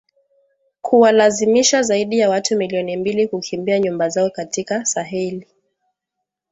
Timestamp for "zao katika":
4.09-4.85